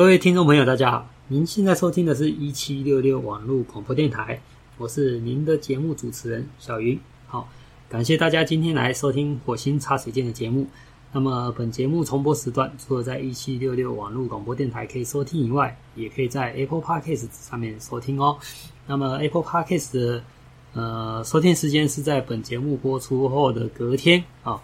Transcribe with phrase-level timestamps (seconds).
[0.00, 1.06] 各位听众朋友，大家好！
[1.28, 4.40] 您现在收听的是一七六六网络广播电台，
[4.78, 6.98] 我是您的节目主持人小云。
[7.26, 7.46] 好，
[7.86, 10.66] 感谢大家今天来收听《火星茶水间》的节目。
[11.12, 18.38] 那么，本节目重播时段除了在一七六六网络广播电台可以收听以外，也可以在 Apple Podcast 上面收听哦。
[18.86, 20.24] 那么，Apple Podcast 的
[20.72, 24.62] 呃收听时间是在本节目播出后的隔天啊。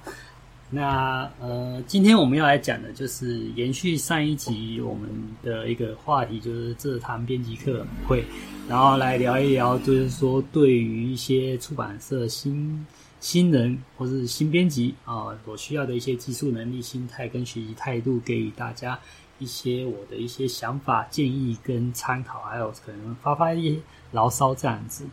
[0.69, 5.09] 那呃，今天我们要来讲的就是延续上一集我们
[5.41, 8.25] 的一个话题，就是这堂编辑课会，
[8.69, 12.85] 然后来聊一聊，就是说对于一些出版社新
[13.21, 18.99] 新人或是新编辑啊所需要的一些技术能力、心态跟学习态度，给予大家
[19.39, 23.81] 一些我的一些想法、建议跟参考，还有可能发发一些
[24.11, 25.07] 牢骚这样子。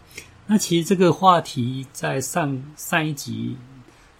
[0.47, 3.55] 那其实这个话题在上上一集。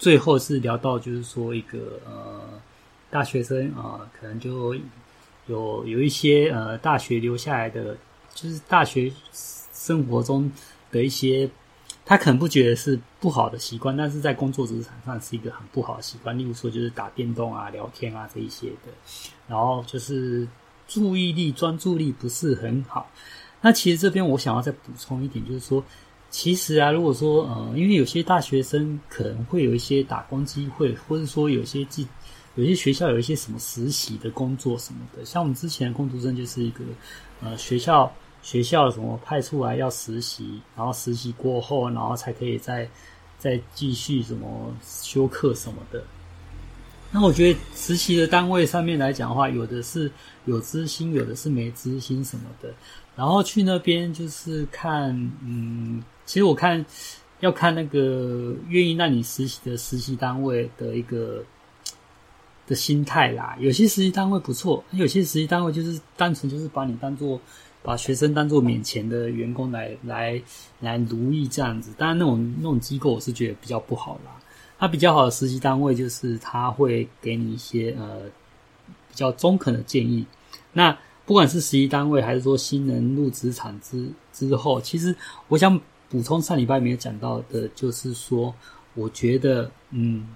[0.04, 2.42] 最后是聊到，就是说一个呃，
[3.10, 4.76] 大学生啊、呃，可能就
[5.48, 7.96] 有有一些呃，大学留下来的，
[8.36, 10.52] 就是大学生活中
[10.92, 11.50] 的一些，
[12.04, 16.38] 他可能不觉得是不好的习惯，但是在工作职场上是一个很不好的习惯。
[16.38, 18.92] 例如说，就是打电动啊、聊天啊这一些的，
[19.48, 20.46] 然后就是
[20.86, 23.10] 注意力、专注力不是很好。
[23.62, 25.82] 那其实这边我想要再补充一点，就是说。
[26.34, 32.08] 其实啊，如果说呃，因为有些大学生可能会有一些打工机会，或者说有些技，
[32.56, 35.24] 有些学校有一些什么实习的工作什么的。
[35.24, 36.84] 像我们之前的工读生就是一个
[37.40, 42.90] 呃学校学校什么派出来要实习，然后实习过后，然后才可以再
[43.38, 46.04] 再继续什么修课什么的。
[47.12, 50.12] 那我觉得实习的单位上面来讲的话，有的是
[50.46, 52.74] 有支薪，有的是没支薪什么的。
[53.16, 55.12] 然后去那边就是看，
[55.46, 56.04] 嗯。
[56.26, 56.86] 其实我看
[57.42, 61.44] 要看那个愿意让你实习的实习单位的一个
[62.66, 63.58] 的心态啦。
[63.60, 67.38] 有些实习单位不错，有些实习单位就是单纯就是把你当做
[67.82, 70.42] 把学生当做免钱的员工来来
[70.80, 71.92] 来奴役这样子。
[71.98, 74.32] 当然那种那种机构我是觉得比较不好啦。
[74.80, 78.22] 它比较好的实习单位就是他会给你一些呃
[79.10, 80.26] 比较中肯的建议。
[80.72, 85.14] 那不管是实习单位还是说新人入职场之之后，其实
[85.50, 85.82] 我想。
[86.14, 88.54] 补充上礼拜没有讲到的，就是说，
[88.94, 90.28] 我觉得，嗯，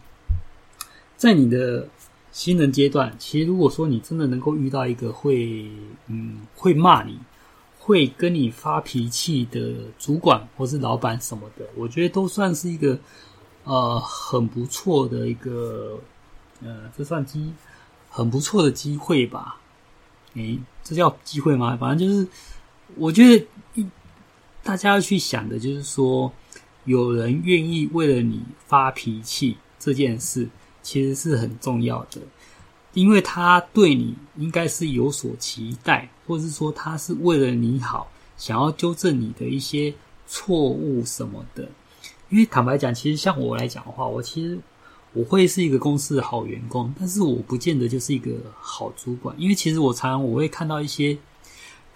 [1.15, 1.88] 在你的
[2.31, 5.69] 新人阶段，其实如果说你真的能够遇到一个会，
[6.07, 7.19] 嗯，会骂你、
[7.77, 12.97] 会跟你发脾气的主管或是老板什么的，我觉得都算是一个，
[13.63, 15.99] 呃，很不错的一个，
[16.63, 17.53] 呃，这算机，
[18.09, 19.61] 很不错的机会吧？
[20.33, 21.77] 诶，这叫机会吗？
[21.77, 22.27] 反正就是，
[22.95, 23.45] 我觉得
[23.75, 23.85] 一。
[24.67, 26.29] 大家要去想的就是说，
[26.83, 30.45] 有人愿意为了你发脾气这件事，
[30.83, 32.19] 其实是很重要的，
[32.94, 39.94] 因为他对你应该是有所期待，或是说他是为了你好，想要纠正你的一些
[40.27, 41.69] 错误什么的。
[42.27, 44.59] 因为坦白讲，其实像我来讲的话，我其实
[45.13, 51.17] 我会是一个公司的好员工，但是我不见得就是一个好主管，因为其实我常常我会看到一些。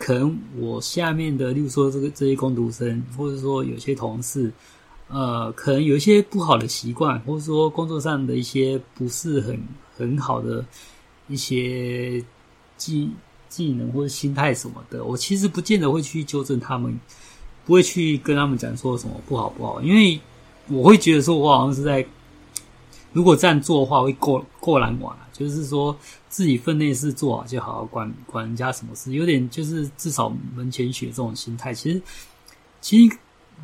[0.03, 4.51] 可能我下面的，例如说这个这些工读生，或者说有些同事，
[5.09, 9.63] 呃，可能有一些不好的习惯，或者说工作上的一些不是很
[9.95, 10.65] 很好的
[11.27, 12.19] 一些
[12.77, 13.11] 技
[13.47, 16.99] 技能或者心态什么的，我其实不见得会去纠正他们，
[17.63, 20.19] 不会去跟他们讲说什么不好不好，因为
[20.67, 22.03] 我会觉得说我好像是在，
[23.13, 25.15] 如果这样做的话，会过过难玩。
[25.41, 25.97] 就是说
[26.29, 31.73] 自己分内事做好就好，管管人家什么事，有点就是至少门前雪这种心态。
[31.73, 31.99] 其实
[32.79, 33.17] 其实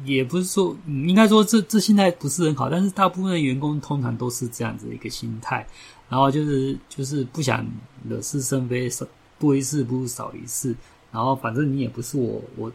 [0.03, 2.67] 也不是说，嗯，应该说这这心态不是很好。
[2.67, 5.67] 但是大部分的员工通常都是这样子的一个心态，
[6.09, 7.63] 然后就是就是不想
[8.09, 8.89] 惹是生非，
[9.37, 10.75] 多一事不如少一事。
[11.11, 12.71] 然后反正你也不是我我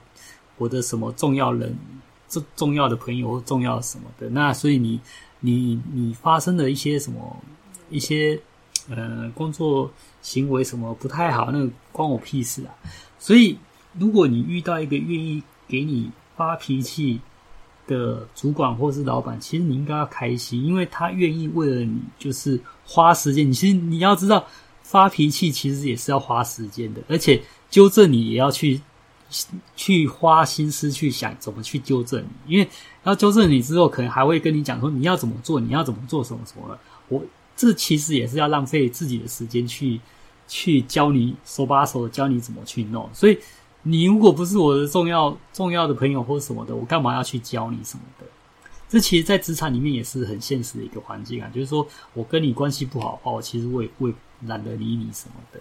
[0.59, 1.77] 我的什么重要人，
[2.29, 4.31] 重重要的朋友或重要什么的。
[4.31, 5.01] 那所以你
[5.41, 7.37] 你你发生的一些什么
[7.91, 8.41] 一些。
[8.95, 9.91] 呃，工作
[10.21, 12.75] 行为什么不太好，那个关我屁事啊！
[13.19, 13.57] 所以，
[13.99, 17.21] 如果你遇到一个愿意给你发脾气
[17.87, 23.49] 的主管或是老板，其实你应该要开心，因为他愿意为了你就是花时间。
[23.49, 24.45] 你其实你要知道，
[24.83, 28.81] 发脾气其实也是要花时间的，而且纠正你也要去
[29.75, 32.69] 去花心思去想怎么去纠正你，因为
[33.05, 36.79] 要纠正你之后，可能还会跟你讲说你要怎么做，你要怎么做什么什么的。
[37.09, 37.23] 我。
[37.63, 40.01] 这其实也是要浪费自己的时间去
[40.49, 43.39] 去教你手把手的教你怎么去弄，所以
[43.85, 48.27] 你如果不是我的重要重要的朋友或什么的，我干嘛要去教你什么的？
[48.89, 54.15] 这其实，在职场里面也是很现实的一个环境啊，就是说我跟你关系不好哦，其实我也我也
[54.49, 55.61] 懒得理你什么的。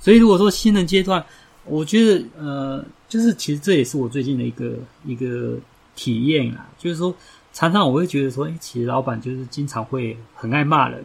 [0.00, 1.22] 所以如果说新人阶段，
[1.66, 5.58] 我觉得呃，就是其实这也是我最近的一个一个
[5.94, 7.14] 体验啊，就是说
[7.52, 11.04] 常常我会觉得说，哎，其实老板就是经常会很爱骂人，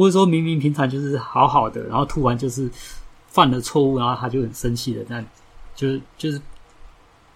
[0.00, 2.70] 或者说明明平常就是好好的，然后突然就是
[3.28, 5.22] 犯了错误，然后他就很生气的，那
[5.76, 6.40] 就是就是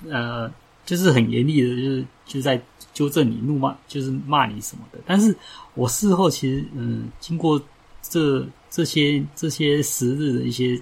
[0.09, 0.51] 呃，
[0.87, 2.59] 就是很严厉的，就是就在
[2.95, 4.99] 纠正你、怒骂，就是骂你什么的。
[5.05, 5.37] 但是
[5.75, 7.61] 我事后其实嗯，经过
[8.01, 10.81] 这这些这些时日的一些。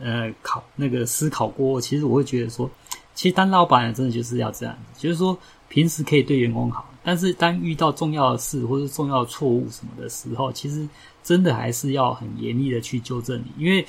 [0.00, 2.70] 呃，考那个思考过，其实我会觉得说，
[3.14, 5.36] 其实当老板真的就是要这样子，就是说
[5.68, 10.88] 平时可以对员工好，但是当遇到重要的事或者重要的错误什么的时候，其实
[11.22, 13.86] 真的还是要很严厉的去纠正你，因为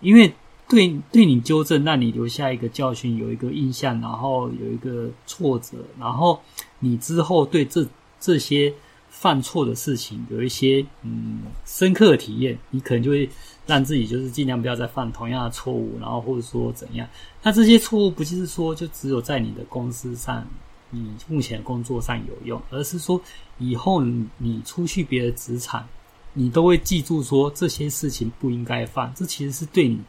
[0.00, 0.32] 因为
[0.68, 6.40] 对对你纠正，让你留下一个教训，有一个印象，然后有一个挫折，然后
[6.80, 7.86] 你之后对这
[8.20, 8.72] 这些。
[9.08, 13.26] 犯错的事情有一些嗯深刻的体验，你可能就会
[13.66, 17.08] 让自己就是尽量不要再犯同样的错误，然后或者说怎样。
[17.42, 20.46] 那这些错误不就是说就只有在你的公司上，
[20.90, 23.20] 你目前工作上有用，而是说
[23.58, 25.86] 以后你出去别的职场，
[26.32, 29.12] 你都会记住说这些事情不应该犯。
[29.14, 30.00] 这其实是对你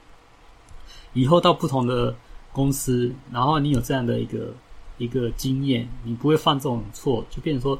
[1.13, 2.15] 以后到不同的
[2.51, 4.53] 公司，然后你有这样的一个
[4.97, 7.79] 一个经验，你不会犯这种错，就变成说。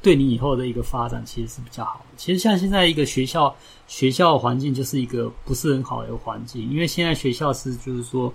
[0.00, 2.04] 对你以后的一个发展其实是比较好的。
[2.16, 3.52] 其实像现在一个学校，
[3.88, 8.32] 学校环境就是一个不是很好的环境，因为现在学校是就是说，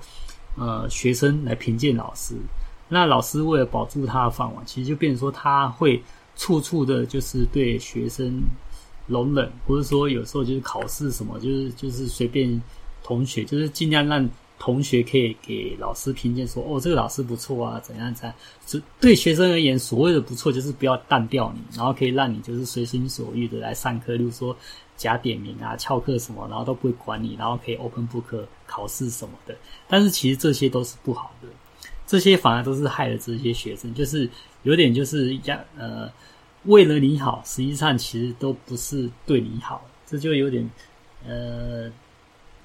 [0.57, 2.35] 呃，学生来评鉴老师，
[2.93, 6.01] 那老师为了保住他的饭碗，其实就变成说他会
[6.37, 8.41] 处处的就是对学生
[9.07, 12.61] 容忍，或者说有时候就是考试什么，就是就是随便
[13.03, 14.29] 同学，就是尽量让。
[14.59, 18.33] 同学可以给老师评鉴说：“哦，这个老师不错啊，怎样怎样。”
[18.65, 24.55] 就对学生而言，所谓的不错，就是不要淡掉你，然后可以让你就是随心所欲的来上课，例如说
[24.95, 29.53] 假点名啊、翘课什么，然后都不会管你，然后可以 open book 考试什么的。
[29.89, 31.49] 但是其实这些都是不好的，
[32.13, 34.29] 这些反而都是害了这些学生，就是
[34.61, 36.07] 有点就是要呃
[36.65, 40.69] 为了你好，实际上其实都不是对你好，这就有点
[41.25, 41.91] 呃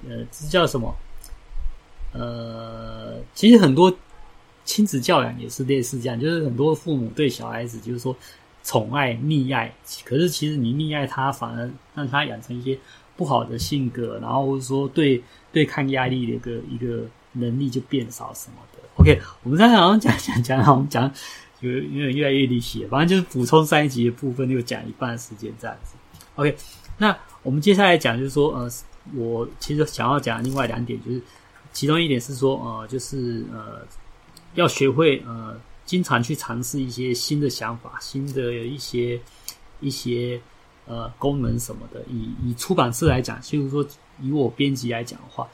[0.07, 0.95] 呃，这叫什么？
[2.13, 3.91] 呃，其实很多
[4.65, 8.15] 亲子教养也是类似这样，就是很多父母对小孩子就是说
[8.63, 9.73] 宠爱、溺爱，
[10.05, 12.77] 可是其实你溺爱他，反而让他养成一些
[13.17, 18.79] 不好的性格，然后或者说对对抗压力的一个一个能力就变少什么的。
[18.99, 21.11] OK，我们刚才好像讲讲讲，好像讲
[21.61, 25.95] 有有点越来越离奇，反正就是补充上一集的部分，就讲一半时间这样子。
[26.35, 26.55] OK，
[26.97, 28.69] 那我们接下来讲就是说，呃，
[29.15, 31.21] 我其实想要讲另外两点就是。
[31.71, 33.85] 其中一点是说，呃，就是呃，
[34.55, 35.55] 要学会呃，
[35.85, 39.21] 经常去尝试一些新的想法、新的一些
[39.79, 40.41] 一些
[40.87, 42.01] 呃功能什么的。
[42.09, 43.85] 以以出版社来讲，譬如说
[44.19, 45.47] 以我编辑来讲的话，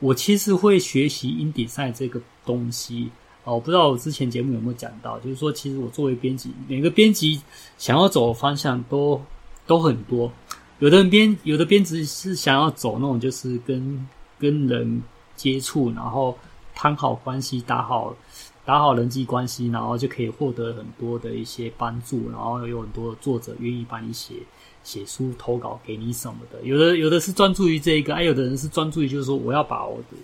[0.00, 3.08] 我其实会学习 InDesign 这个东西。
[3.44, 7.40] 哦，我不知道我之前节目有没有讲到，就是说，其实我作为编辑，每个编辑
[7.78, 9.22] 想要走的方向都
[9.66, 10.32] 都很多。
[10.80, 15.00] 有的人编，有的编辑是想要走那种，就是跟跟人。
[15.36, 16.36] 接触，然后
[16.74, 18.14] 谈好关系，打好
[18.62, 24.34] 打好人际关系，然后就可以获得很多的一些帮助，然后有很多作者愿意帮你写
[24.82, 26.60] 写书、投稿给你什么的。
[26.62, 30.16] 有的有的是专注于这一个，哎，有的人是专注于就是说，我要把我的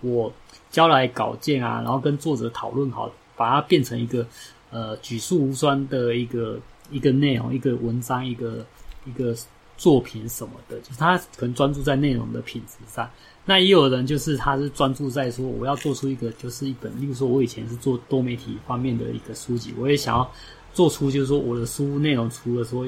[0.00, 0.32] 我
[0.70, 4.26] 交来稿件啊，然后跟作者讨论好，把它变成一个
[4.70, 6.58] 呃举世无双的一个
[6.90, 8.64] 一个内容、一个文章、一个
[9.04, 9.34] 一个
[9.76, 13.08] 作品什么的，就是他可能专注在内容的品质上。
[13.46, 20.30] 那也有人就是他是专注在说，我要做出一个就是一本，例如说我以前是做多媒体方面的一个书籍，我也想要
[20.74, 22.86] 做出就是说我的书内容除了说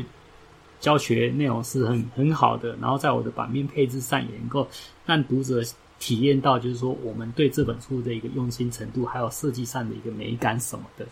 [0.82, 4.68] 教学内容是很很好的，然后在我的版面配置上也能够
[5.06, 5.62] 让读者
[5.98, 11.06] 体验到就是说我们对这本书的一个用心程度，还有设计上的一个美感什么的。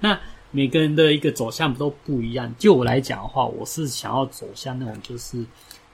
[0.00, 0.18] 那
[0.50, 2.54] 每个人的一个走向都不一样。
[2.56, 5.44] 就我来讲的话，我是想要走向那种就是。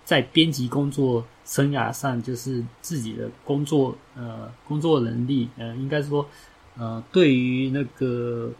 [0.04, 6.28] 在编辑工作生涯上，就是自己的工作，呃，工作能力，呃，应该说，
[6.76, 8.52] 呃，对于那个，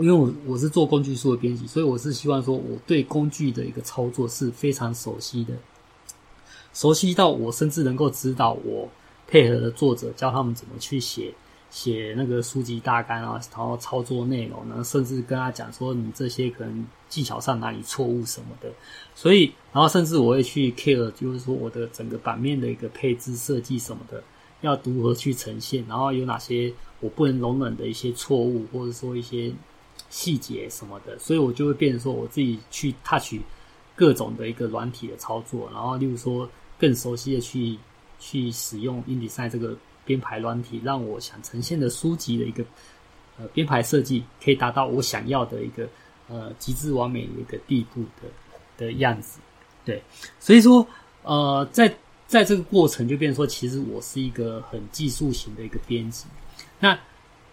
[0.00, 5.54] 因为我我是做工具书的编辑，所以我是希望说，我对工具的一个操作是非常熟悉的，
[6.72, 8.88] 熟悉到我甚至能够指导我
[9.26, 11.32] 配合的作者，教他们怎么去写。
[11.70, 18.68] 写那个书籍大纲啊，然后操作内容然后，甚至跟他讲说你这些可能技巧上哪里错误什么的，
[19.14, 24.20] 所以然后甚至我会去 care，就是说我的整个版面的一个配置设计什么的，
[24.62, 29.52] 要如何去呈现，然后有哪些我不能容忍的一些错误，或者说一些
[30.10, 33.34] 细节什么的，所以我就会变成说我自己去 touch
[33.96, 36.48] 各种的一个软体的操作，然后例如说
[36.78, 37.78] 更熟悉的去
[38.18, 42.64] 去使用 InDesign 这个编排软体，让我想呈现的书籍的一个
[43.38, 45.88] 呃编排设计，可以达到我想要的一个
[46.28, 48.28] 呃极致完美的一个地步的
[48.76, 49.38] 的样子。
[49.84, 50.02] 对，
[50.38, 50.86] 所以说
[51.22, 51.94] 呃在
[52.26, 56.26] 在这个过程就变成说，其实我是一个很技术型的一个编辑。
[56.78, 56.98] 那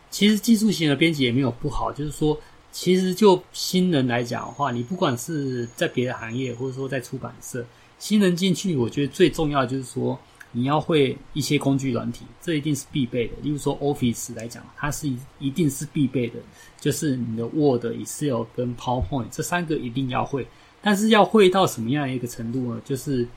[0.09, 2.39] 其实技术型的编辑也没有不好，就是说。
[2.69, 7.65] 其实就新人来讲的话，你不管是在别的行业，或者说在出版社，
[7.97, 10.19] 新人进去，我觉得最重要就是说，
[10.51, 13.33] 你要会一些工具软体，这一定是必备的。
[13.41, 16.35] 例如说 Office 来讲，它是一定是必备的，
[16.79, 20.45] 就是你的 Word、Excel 跟 PowerPoint 这三个一定要会。
[20.79, 22.81] 但是要会到什么样一个程度呢？
[22.85, 23.27] 就是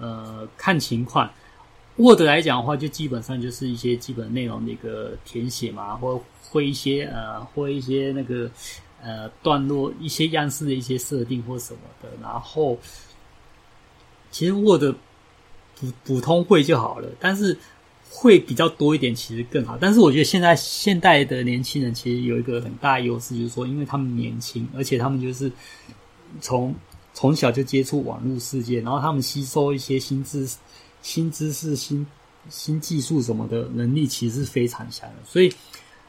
[0.00, 1.30] 呃看情况。
[1.96, 6.18] Word 来讲的话，就基本上就是一些基本内容的一个填写嘛，或
[6.50, 8.50] 会一些呃，会一些那个
[9.02, 12.08] 呃段落、一些样式的一些设定或什么的。
[12.22, 12.78] 然后，
[14.30, 14.94] 其实 Word
[15.78, 17.58] 普普通会就好了，但是
[18.10, 19.76] 会比较多一点，其实更好。
[19.78, 25.52] 但是我觉得现在现代的年轻人其实有一个很大的优势，就是说，因为他们年轻，而且他们就是
[26.40, 26.74] 从
[27.12, 30.56] 从小就接触网络世界，然后他们吸收一些新知识。
[31.02, 32.06] 新知识、新
[32.48, 35.52] 新技术什么的能力其实是非常强的，所以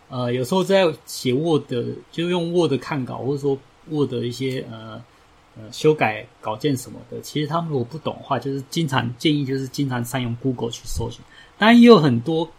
[0.10, 1.64] 呃，有时候在写 Word
[2.12, 3.58] 就用 Word 看稿，或者说
[3.90, 5.04] Word 的一些呃
[5.58, 11.22] 呃修改稿件什么的，其实他们如果不懂的话，就是经常建议就是经常善用 Google 去搜寻。
[11.58, 12.50] 当然也有很多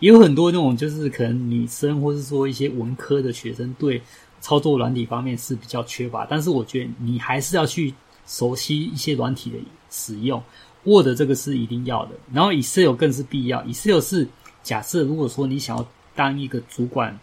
[0.00, 4.00] 也有很多那种就是可能女生或是说一些文科的学生对
[4.40, 7.92] 操作软体方面是比较缺乏，但是我觉得你还是要去
[8.26, 9.58] 熟悉一些软体的
[9.90, 10.42] 使用。
[10.88, 13.62] Word 这个是一定要的，然后 Excel 更是必要。
[13.64, 14.26] Excel 是
[14.62, 17.18] 假设如果说你想要当一个主管，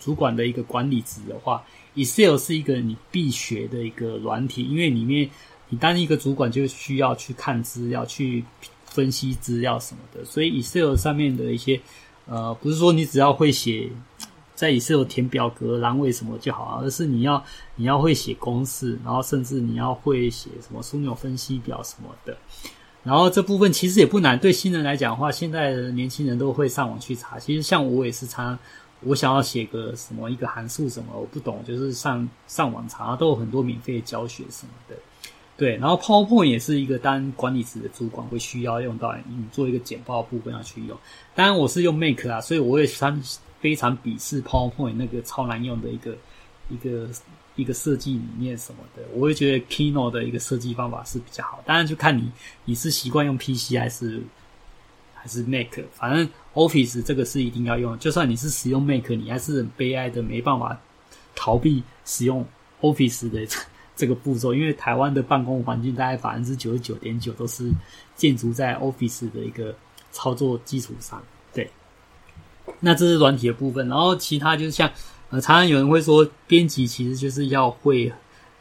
[0.00, 1.62] 主管的一个管理职的话
[1.94, 5.28] ，Excel 是一个你必学的一个软体，因为里面
[5.68, 8.44] 你当一个主管就需要去看资料、去
[8.84, 11.80] 分析资料什么的，所以 Excel 上面的一些
[12.26, 13.90] 呃，不是说你只要会写
[14.54, 17.42] 在 Excel 填表格、栏位什么就好，而是你要
[17.76, 22.36] 你要会写公式，然后甚至你要会写什么枢纽分析表什么的。
[23.04, 27.38] 然后这部分其实也不难，对新人来讲的话，现在的年轻人都会上网去查。
[27.38, 28.56] 其实像我也是查，
[29.00, 34.94] 我想要写个什么一个函数什么，我不懂，就是上上网查，都有很多免费的教学什么的。
[35.56, 40.96] 对，然后 PowerPoint 也是一个当管理职的主管会需要用到，你做一个简报部分要去用。
[41.34, 43.20] 当然我是用 Mac 啊，所以我也常
[43.60, 46.16] 非常鄙视 PowerPoint 那个超难用的一个
[46.70, 47.08] 一个。
[47.54, 51.62] 一个设计理念什么的，我会觉得 Keynote 的一个设计方法是比较好。
[51.66, 52.32] 当然就看你
[52.64, 54.22] 你是习惯用 PC 还是
[55.12, 57.98] 还是 Mac，反正 Office 这个是一定要用。
[57.98, 60.80] 就算你是使用 Mac，你还是很悲哀的没办法
[61.34, 62.46] 逃避使用
[62.80, 63.46] Office 的
[63.94, 67.70] 这个步骤，因为台湾的办公环境大概百分之九十九点九都是
[68.16, 69.74] 建筑在 Office 的一个
[70.10, 71.22] 操作基础上。
[71.52, 71.70] 对，
[72.80, 74.90] 那这是软体的部分，然后其他就是像。
[75.32, 78.12] 呃，常常有人会说，编辑其实就是要会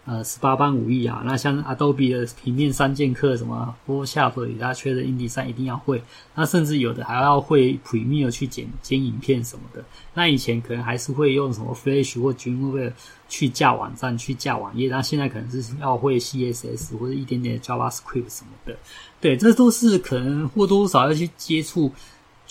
[0.05, 1.21] 呃十八般武艺啊。
[1.25, 6.01] 那像 Adobe 的平面三剑客，什么 Photoshop、i l l u s t r a t、i 一定要会。
[6.33, 9.83] 那甚至有的还要会 Premiere 去剪剪影片什么的。
[10.13, 12.93] 那以前可能还是会用什么 Flash 或 Dreamweaver
[13.27, 14.87] 去架网站、去架网页。
[14.87, 18.77] 那现在可能是要会 CSS 或者一点点 JavaScript 什么的。
[19.19, 21.91] 对，这都是可能或多或少要去接触。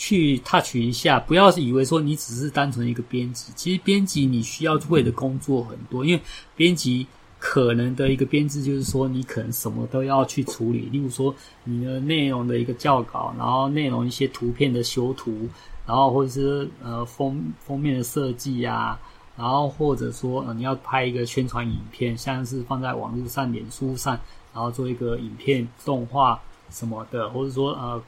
[0.03, 6.23] 去 touch 一下，不要以为说你只是单纯一个编辑，其实编辑你需要会的工作很多，因为
[6.57, 7.07] 编辑
[7.39, 15.47] 可能的一个编制就是说你可能什么都要去处理，例如说你的内容的一个校稿，然后内容一些图片的修图，
[15.87, 18.99] 然后或者是呃封封面的设计啊，
[19.37, 24.19] 然后或者说呃你要拍一个宣传影片，像是放在网络上、脸书上，
[24.55, 26.41] 然后做一个影片动画
[26.71, 28.03] 什么的，或者说呃。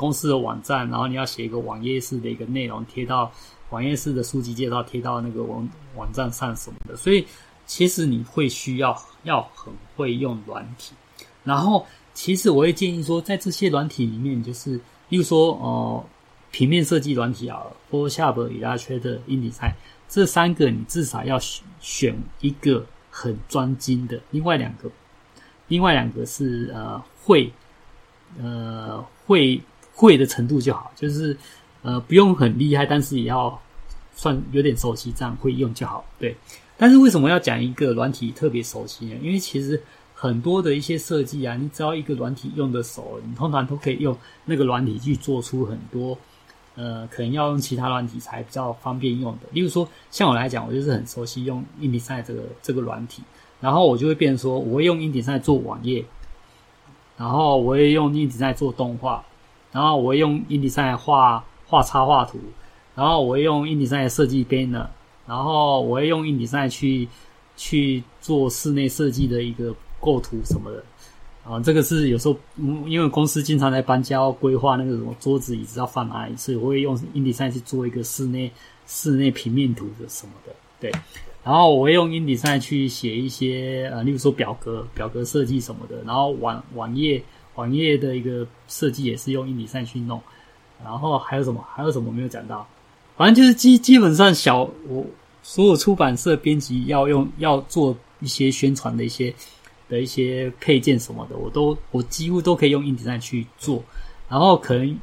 [0.00, 3.30] 公司的网站，然后你要写一个网页式的一个内容，贴到
[3.68, 6.96] 网页式的书籍介绍，贴到那个网网站上什么的。
[6.96, 7.26] 所以
[7.66, 10.94] 其实你会需要要很会用软体。
[11.44, 14.80] 然后其实我会建议说，在这些软体里面，就是
[15.10, 16.04] 例如说、呃，
[16.50, 19.74] 平面设计软体啊，Photoshop、Illustrator、InDesign
[20.08, 21.38] 这三个，你至少要
[21.78, 24.18] 选一个很专精的。
[24.30, 24.90] 另外两个，
[25.68, 27.52] 另外两个是呃会
[28.38, 29.60] 呃会。
[30.00, 31.36] 会的程度就好，就是
[31.82, 33.60] 呃不用很厉害，但是也要
[34.14, 36.02] 算有点熟悉，这样会用就好。
[36.18, 36.34] 对，
[36.78, 39.16] 但是为什么要讲一个软体特别熟悉呢？
[39.20, 39.78] 因为其实
[40.14, 44.16] 很多的一些设计啊，你只要一个软体用得熟，你通常都可以用
[44.46, 46.16] 那个软体去做出很多
[46.76, 49.40] 呃可能要用其他软体才比较方便用的。
[49.52, 53.22] 例如说，像我来讲，我就是很熟悉用 i n d e s i 这个这个软体，
[53.60, 56.02] 然后我就会变说，我会用 i n d e s i 做网页。
[57.16, 59.22] 然后我会用硬体在做动画，
[59.72, 62.38] 然后我会用 InDesign 画画插画图，
[62.94, 64.86] 然后我会用 InDesign 设计 banner，
[65.26, 67.08] 然后我会用 InDesign 去
[67.56, 70.84] 去做室内设计的一个构图什么的。
[71.42, 78.52] 啊，这个是有时候，嗯，因为公司经常在搬家，要规划那个什么桌子、椅子要放哪里，所以我会用 InDesign 去做一个室内
[78.86, 80.92] 室内平面图的什么的，对。
[81.42, 85.96] 然后我会用 InDesign 去写一些呃，例如说表格、表格设计什么的。
[86.04, 87.20] 然后网网页
[87.60, 90.20] 网页的一个设计也是用 InDesign 去弄。
[90.82, 91.64] 然后还有什么？
[91.74, 92.66] 还有什么没有讲到？
[93.16, 95.04] 反正就是基基本上小我
[95.42, 99.34] 所有出版社编辑要用要做一些宣传的一些。
[99.90, 103.82] 的一些配件什么的，我都我几乎都可以用 InDesign 去做，
[104.28, 104.96] 然后可能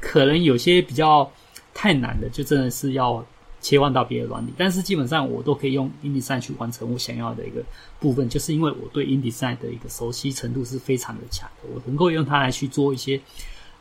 [0.00, 1.30] 可能有些比较
[1.72, 3.24] 太难的，就真的是要
[3.62, 7.62] 切换到别的软体，但是基本上我都可以用 InDesign 去完成我想要的一个
[7.98, 13.18] 部分，就是因为我对 InDesign 的一个熟悉程度是非常的强，我能够用它来去做一些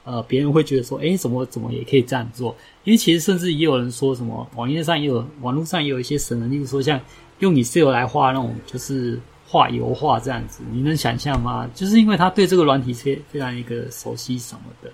[0.05, 6.97] 呃别人会觉得说，诶，怎么怎么也可以这样做，因为其实甚至也有人说什么网页上也有网络上也有一些神人，例如说像
[7.39, 9.19] 用 Excel 来画那种就是。
[9.51, 11.69] 画油画这样子，你能想象吗？
[11.75, 14.89] 就是因为他对这个软体非非常一个熟悉什么的，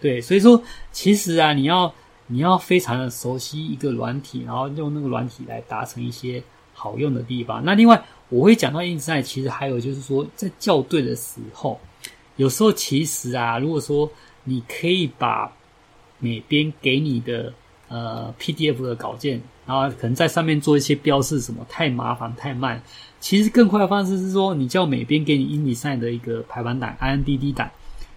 [0.00, 0.60] 对，所以说
[0.90, 1.94] 其实啊，你要
[2.32, 7.62] 你要非常的熟悉一个软体，然后用那个软体来达成一些好用的地方。
[7.62, 11.78] 那另外我会讲到 InDesign，其实还有就是说在校对的时候，
[12.36, 14.10] 有时候其实啊，如果说
[14.44, 15.52] 你可以把
[16.18, 17.52] 美编给你的
[17.88, 22.82] 呃 PDF 的稿件，然后可能在上面做一些标示，什么太麻烦太慢。
[23.20, 27.70] 其实更快的方式是说，你叫美编给你 InDesign 的一个排版档 INDD 档，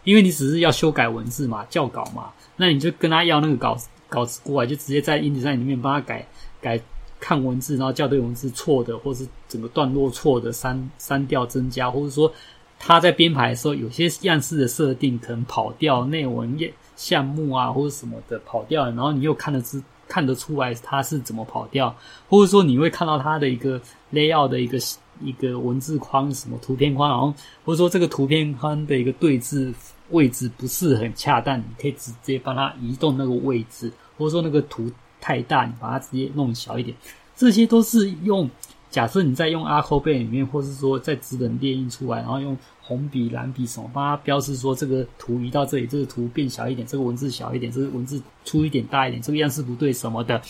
[0.04, 6.27] 因为你只是要修改文字嘛，校稿嘛，那你就跟他要那个稿子稿子过来，就直接在 InDesign 里面帮他改
[6.61, 6.79] 改
[7.20, 12.31] 看文字，然后校对文字错的，或是整个段落错的删删掉增加，或者说
[12.79, 19.81] 他在编排的时候有些样式的设定可能跑掉，内文页项目啊或者什么的跑掉了，然后你又看得知。
[20.07, 21.94] 看得出来他是怎么跑掉，
[22.29, 23.81] 或者说你会看到他的一个
[24.13, 24.77] layout 的一个
[25.20, 27.33] 一个文字框，什么图片框，然后
[27.65, 29.74] 或者说这个图片框的一个对字
[30.09, 36.96] 位置不是很恰当，你可以直接帮它移动那个位置，或者说那个图太大，你把它直接弄小一点，
[37.35, 38.50] 这些都是用。
[38.91, 50.41] 假设你在用 Acrobat 里面，或是说在纸本列印出来，然后用红笔、蓝笔什么帮它标示说这个图移到这里，这个图变小一点，这个文字小一点，这个文字粗一点、大一点，这个样式不对什么的，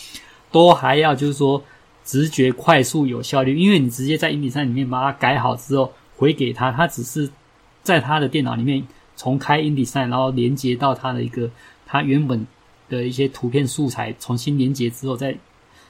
[0.52, 1.60] 都还要就是说
[2.04, 3.58] 直觉、快速、有效率。
[3.58, 7.28] 因为你直接在 InDesign 里面把它改好之后回给他，他只是
[7.82, 8.86] 在他的电脑里面
[9.16, 11.50] 重开 InDesign，然后连接到它的一个
[11.84, 12.46] 它原本
[12.88, 15.36] 的一些图片素材，重新连接之后再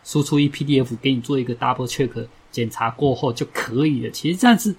[0.05, 2.27] 输出一 PDF 给你做一个 double check。
[2.53, 4.11] 检查过后就可以了。
[4.11, 4.75] 其实这样子，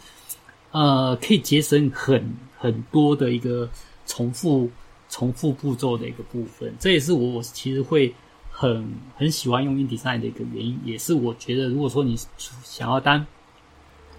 [0.72, 3.70] 呃，可以节省很很多的一个
[4.08, 4.68] 重复、
[5.10, 6.74] 重复步骤的一个部分。
[6.80, 8.12] 这也是我我其实会
[8.50, 8.84] 很
[9.16, 12.18] 很喜欢用 InDesign 的一个原因，也是我觉得如果说你
[12.64, 13.24] 想要当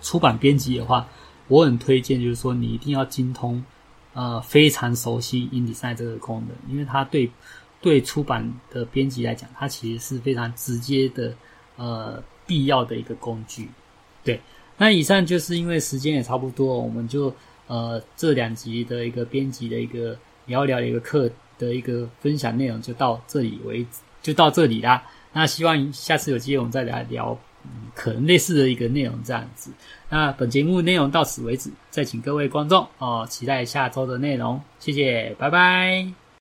[0.00, 1.08] 出版编辑的话，
[1.48, 3.64] 我很推荐就是说你一定要精通，
[4.14, 7.30] 呃，非常熟悉 InDesign 这个功能，因为它对
[7.80, 11.34] 对出版的编辑来讲，它其实是非常直接的，
[11.76, 12.22] 呃。
[12.48, 13.68] 必要的一个工具，
[14.24, 14.40] 对。
[14.78, 17.30] 那以上就是因为时间也差不多，我们就
[17.66, 25.06] 呃这两集的一个编辑的一个聊聊一个课的一个分享内容就到这里为止，就到这里啦。
[25.34, 27.38] 那希望下次有机会我们再来聊，
[27.94, 29.70] 可能类似的一个内容这样子。
[30.08, 36.27] 那本节目内容到此为止，再请各位观众哦期待下周的内容，谢谢，拜拜。